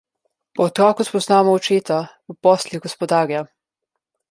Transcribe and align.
Po 0.55 0.63
otroku 0.63 1.03
spoznamo 1.09 1.53
očeta, 1.59 1.99
po 2.25 2.35
poslih 2.47 2.83
gospodarja. 2.89 3.47